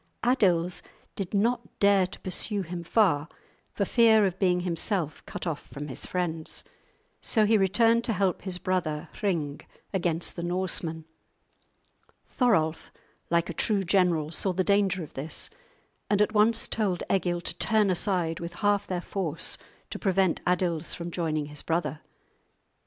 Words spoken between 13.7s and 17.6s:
general, saw the danger of this, and at once told Egil to